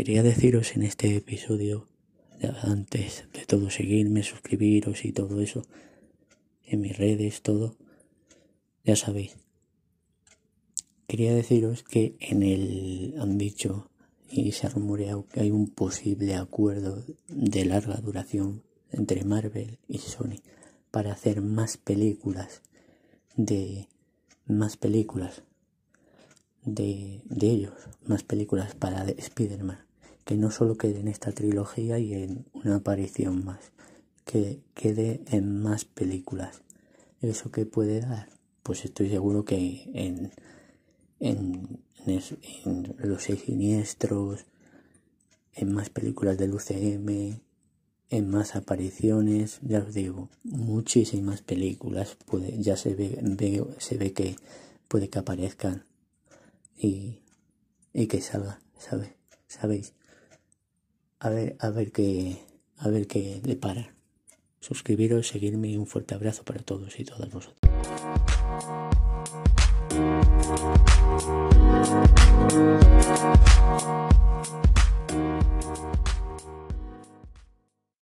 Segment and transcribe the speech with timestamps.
[0.00, 1.86] quería deciros en este episodio,
[2.62, 5.66] antes de todo seguirme, suscribiros y todo eso,
[6.64, 7.76] en mis redes, todo,
[8.82, 9.36] ya sabéis.
[11.06, 13.90] Quería deciros que en el han dicho
[14.30, 18.62] y se ha rumoreado que hay un posible acuerdo de larga duración
[18.92, 20.40] entre Marvel y Sony
[20.90, 22.62] para hacer más películas
[23.36, 23.86] de
[24.46, 25.42] más películas
[26.64, 27.74] de, de ellos,
[28.06, 29.89] más películas para Spider-Man,
[30.30, 33.72] que no solo quede en esta trilogía y en una aparición más,
[34.24, 36.62] que quede en más películas.
[37.20, 38.28] ¿Eso que puede dar?
[38.62, 40.30] Pues estoy seguro que en,
[41.18, 41.82] en,
[42.98, 44.46] Los Seis Siniestros,
[45.52, 47.40] en más películas del UCM,
[48.08, 53.18] en más apariciones, ya os digo, muchísimas películas, puede, ya se ve,
[53.78, 54.36] se ve que
[54.86, 55.86] puede que aparezcan
[56.78, 57.18] y,
[57.92, 59.10] y que salga, ¿sabes?
[59.48, 59.92] ¿Sabéis?
[61.22, 62.38] A ver, a ver qué,
[62.78, 63.94] a ver qué le para.
[64.58, 67.60] Suscribiros, seguirme y un fuerte abrazo para todos y todas vosotros.